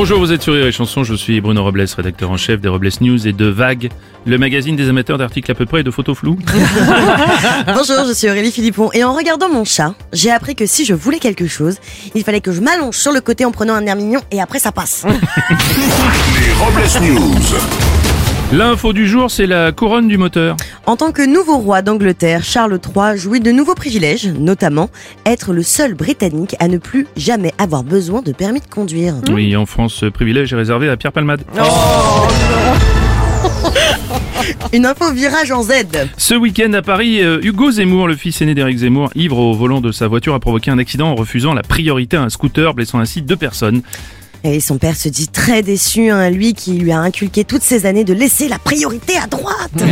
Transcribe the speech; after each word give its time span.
Bonjour, 0.00 0.20
vous 0.20 0.32
êtes 0.32 0.42
sur 0.42 0.54
Rire 0.54 0.66
et 0.66 0.70
Chanson, 0.70 1.02
je 1.02 1.12
suis 1.16 1.40
Bruno 1.40 1.64
Robles, 1.64 1.84
rédacteur 1.96 2.30
en 2.30 2.36
chef 2.36 2.60
des 2.60 2.68
Robles 2.68 2.88
News 3.00 3.26
et 3.26 3.32
de 3.32 3.46
Vague, 3.46 3.90
le 4.26 4.38
magazine 4.38 4.76
des 4.76 4.88
amateurs 4.88 5.18
d'articles 5.18 5.50
à 5.50 5.56
peu 5.56 5.66
près 5.66 5.80
et 5.80 5.82
de 5.82 5.90
photos 5.90 6.16
floues. 6.16 6.38
Bonjour, 7.66 8.04
je 8.06 8.12
suis 8.14 8.30
Aurélie 8.30 8.52
Philippon 8.52 8.90
et 8.94 9.02
en 9.02 9.12
regardant 9.12 9.48
mon 9.48 9.64
chat, 9.64 9.96
j'ai 10.12 10.30
appris 10.30 10.54
que 10.54 10.66
si 10.66 10.84
je 10.84 10.94
voulais 10.94 11.18
quelque 11.18 11.48
chose, 11.48 11.78
il 12.14 12.22
fallait 12.22 12.40
que 12.40 12.52
je 12.52 12.60
m'allonge 12.60 12.96
sur 12.96 13.10
le 13.10 13.20
côté 13.20 13.44
en 13.44 13.50
prenant 13.50 13.74
un 13.74 13.84
air 13.86 13.96
mignon 13.96 14.20
et 14.30 14.40
après 14.40 14.60
ça 14.60 14.70
passe. 14.70 15.04
Les 15.08 16.52
Robles 16.52 17.04
News. 17.04 17.97
L'info 18.50 18.94
du 18.94 19.06
jour, 19.06 19.30
c'est 19.30 19.46
la 19.46 19.72
couronne 19.72 20.08
du 20.08 20.16
moteur. 20.16 20.56
En 20.86 20.96
tant 20.96 21.12
que 21.12 21.20
nouveau 21.20 21.58
roi 21.58 21.82
d'Angleterre, 21.82 22.42
Charles 22.42 22.80
III 22.82 23.18
jouit 23.18 23.40
de 23.40 23.52
nouveaux 23.52 23.74
privilèges, 23.74 24.26
notamment 24.26 24.88
être 25.26 25.52
le 25.52 25.62
seul 25.62 25.92
Britannique 25.92 26.56
à 26.58 26.68
ne 26.68 26.78
plus 26.78 27.06
jamais 27.14 27.52
avoir 27.58 27.84
besoin 27.84 28.22
de 28.22 28.32
permis 28.32 28.60
de 28.60 28.66
conduire. 28.66 29.16
Oui, 29.30 29.54
en 29.54 29.66
France, 29.66 29.92
ce 29.92 30.06
privilège 30.06 30.54
est 30.54 30.56
réservé 30.56 30.88
à 30.88 30.96
Pierre 30.96 31.12
Palmade. 31.12 31.42
Une 34.72 34.86
info 34.86 35.12
virage 35.12 35.52
en 35.52 35.62
Z. 35.62 35.72
Ce 36.16 36.34
week-end 36.34 36.72
à 36.72 36.80
Paris, 36.80 37.22
euh, 37.22 37.40
Hugo 37.42 37.70
Zemmour, 37.70 38.08
le 38.08 38.16
fils 38.16 38.40
aîné 38.40 38.54
d'Éric 38.54 38.78
Zemmour, 38.78 39.10
ivre 39.14 39.36
au 39.36 39.52
volant 39.52 39.82
de 39.82 39.92
sa 39.92 40.08
voiture, 40.08 40.32
a 40.32 40.40
provoqué 40.40 40.70
un 40.70 40.78
accident 40.78 41.10
en 41.10 41.14
refusant 41.14 41.52
la 41.52 41.62
priorité 41.62 42.16
à 42.16 42.22
un 42.22 42.30
scooter, 42.30 42.72
blessant 42.72 42.98
ainsi 42.98 43.20
deux 43.20 43.36
personnes. 43.36 43.82
Et 44.44 44.60
son 44.60 44.78
père 44.78 44.96
se 44.96 45.08
dit 45.08 45.28
très 45.28 45.62
déçu, 45.62 46.10
hein, 46.10 46.30
lui 46.30 46.54
qui 46.54 46.74
lui 46.74 46.92
a 46.92 47.00
inculqué 47.00 47.44
toutes 47.44 47.62
ces 47.62 47.86
années 47.86 48.04
de 48.04 48.14
laisser 48.14 48.48
la 48.48 48.58
priorité 48.58 49.16
à 49.16 49.26
droite. 49.26 49.72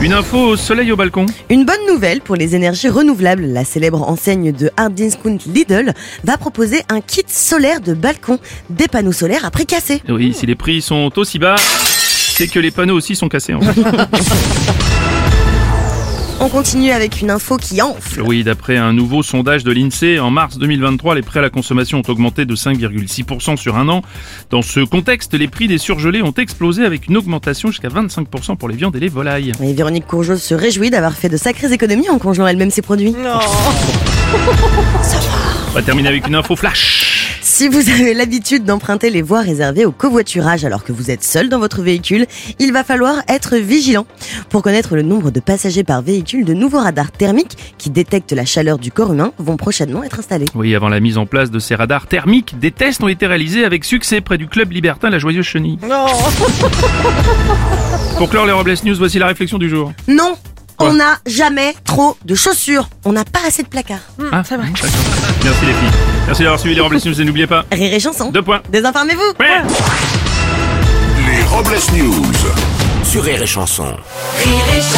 Une 0.00 0.12
info 0.12 0.38
au 0.38 0.56
soleil 0.56 0.92
au 0.92 0.96
balcon. 0.96 1.24
Une 1.48 1.64
bonne 1.64 1.86
nouvelle 1.88 2.20
pour 2.20 2.36
les 2.36 2.54
énergies 2.54 2.90
renouvelables. 2.90 3.46
La 3.46 3.64
célèbre 3.64 4.02
enseigne 4.02 4.52
de 4.52 4.70
hard 4.76 4.92
discount 4.92 5.38
Lidl 5.46 5.94
va 6.24 6.36
proposer 6.36 6.82
un 6.90 7.00
kit 7.00 7.24
solaire 7.26 7.80
de 7.80 7.94
balcon, 7.94 8.38
des 8.68 8.88
panneaux 8.88 9.12
solaires 9.12 9.46
à 9.46 9.50
prix 9.50 9.64
cassé. 9.64 10.02
Oui, 10.08 10.34
si 10.34 10.44
les 10.44 10.56
prix 10.56 10.82
sont 10.82 11.10
aussi 11.16 11.38
bas, 11.38 11.56
c'est 11.56 12.48
que 12.48 12.58
les 12.58 12.70
panneaux 12.70 12.96
aussi 12.96 13.16
sont 13.16 13.30
cassés. 13.30 13.54
En 13.54 13.62
fait. 13.62 13.80
On 16.40 16.48
continue 16.48 16.90
avec 16.90 17.20
une 17.20 17.30
info 17.30 17.56
qui 17.56 17.80
enfle. 17.80 18.20
Oui, 18.22 18.42
d'après 18.42 18.76
un 18.76 18.92
nouveau 18.92 19.22
sondage 19.22 19.62
de 19.62 19.70
l'INSEE, 19.70 20.18
en 20.18 20.30
mars 20.30 20.58
2023, 20.58 21.14
les 21.14 21.22
prêts 21.22 21.38
à 21.38 21.42
la 21.42 21.50
consommation 21.50 21.98
ont 21.98 22.10
augmenté 22.10 22.44
de 22.44 22.56
5,6% 22.56 23.56
sur 23.56 23.76
un 23.76 23.88
an. 23.88 24.02
Dans 24.50 24.62
ce 24.62 24.80
contexte, 24.80 25.34
les 25.34 25.46
prix 25.46 25.68
des 25.68 25.78
surgelés 25.78 26.22
ont 26.22 26.32
explosé 26.32 26.84
avec 26.84 27.06
une 27.06 27.16
augmentation 27.16 27.70
jusqu'à 27.70 27.88
25% 27.88 28.56
pour 28.56 28.68
les 28.68 28.76
viandes 28.76 28.96
et 28.96 29.00
les 29.00 29.08
volailles. 29.08 29.52
Et 29.62 29.72
Véronique 29.72 30.06
Courgeot 30.06 30.36
se 30.36 30.54
réjouit 30.54 30.90
d'avoir 30.90 31.12
fait 31.12 31.28
de 31.28 31.36
sacrées 31.36 31.72
économies 31.72 32.10
en 32.10 32.18
congelant 32.18 32.48
elle-même 32.48 32.70
ses 32.70 32.82
produits. 32.82 33.14
On 35.68 35.72
va 35.72 35.82
terminer 35.82 36.08
avec 36.08 36.26
une 36.26 36.34
info 36.34 36.56
flash. 36.56 37.03
Si 37.54 37.68
vous 37.68 37.88
avez 37.88 38.14
l'habitude 38.14 38.64
d'emprunter 38.64 39.10
les 39.10 39.22
voies 39.22 39.40
réservées 39.40 39.86
au 39.86 39.92
covoiturage 39.92 40.64
alors 40.64 40.82
que 40.82 40.90
vous 40.90 41.12
êtes 41.12 41.22
seul 41.22 41.48
dans 41.48 41.60
votre 41.60 41.82
véhicule, 41.82 42.26
il 42.58 42.72
va 42.72 42.82
falloir 42.82 43.18
être 43.28 43.58
vigilant. 43.58 44.06
Pour 44.50 44.62
connaître 44.62 44.96
le 44.96 45.02
nombre 45.02 45.30
de 45.30 45.38
passagers 45.38 45.84
par 45.84 46.02
véhicule, 46.02 46.44
de 46.44 46.52
nouveaux 46.52 46.80
radars 46.80 47.12
thermiques 47.12 47.56
qui 47.78 47.90
détectent 47.90 48.32
la 48.32 48.44
chaleur 48.44 48.76
du 48.76 48.90
corps 48.90 49.12
humain 49.12 49.30
vont 49.38 49.56
prochainement 49.56 50.02
être 50.02 50.18
installés. 50.18 50.46
Oui, 50.56 50.74
avant 50.74 50.88
la 50.88 50.98
mise 50.98 51.16
en 51.16 51.26
place 51.26 51.52
de 51.52 51.60
ces 51.60 51.76
radars 51.76 52.08
thermiques, 52.08 52.58
des 52.58 52.72
tests 52.72 53.04
ont 53.04 53.08
été 53.08 53.24
réalisés 53.28 53.64
avec 53.64 53.84
succès 53.84 54.20
près 54.20 54.36
du 54.36 54.48
club 54.48 54.72
libertin 54.72 55.08
La 55.08 55.20
Joyeuse 55.20 55.46
Chenille. 55.46 55.78
Pour 58.18 58.30
clore 58.30 58.46
les 58.46 58.52
Robles 58.52 58.74
News, 58.82 58.96
voici 58.96 59.20
la 59.20 59.28
réflexion 59.28 59.58
du 59.58 59.68
jour. 59.68 59.92
Non 60.08 60.34
Quoi 60.76 60.88
on 60.88 60.94
n'a 60.94 61.18
jamais 61.24 61.72
trop 61.84 62.16
de 62.24 62.34
chaussures. 62.34 62.88
On 63.04 63.12
n'a 63.12 63.24
pas 63.24 63.38
assez 63.46 63.62
de 63.62 63.68
placards. 63.68 64.02
Ah, 64.32 64.42
c'est 64.44 64.56
vrai. 64.56 64.66
Merci 65.44 65.66
les 65.66 65.72
filles. 65.72 66.13
Merci 66.26 66.42
d'avoir 66.42 66.58
suivi 66.58 66.74
les 66.74 66.80
Robles 66.80 66.96
News 67.04 67.20
et 67.20 67.24
n'oubliez 67.24 67.46
pas, 67.46 67.64
Rire 67.70 67.92
et 67.94 68.00
chanson. 68.00 68.30
deux 68.30 68.42
points. 68.42 68.60
Désinformez-vous. 68.70 69.20
Ouais. 69.40 69.62
Les 71.26 71.42
Robles 71.44 71.76
News. 71.94 72.32
Sur 73.04 73.22
Rire 73.22 73.42
et 73.42 73.46
Chanson. 73.46 73.84
Rire 73.84 74.64
et 74.76 74.80
chanson 74.80 74.93